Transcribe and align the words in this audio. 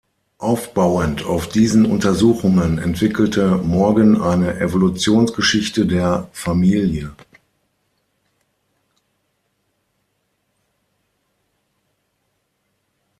Aufbauend 0.39 1.23
auf 1.27 1.47
diesen 1.47 1.85
Untersuchungen 1.85 2.79
entwickelte 2.79 3.57
Morgan 3.59 4.19
eine 4.19 4.59
"„Evolutionsgeschichte 4.59 5.85
der 5.85 6.27
Familie“". 6.31 7.13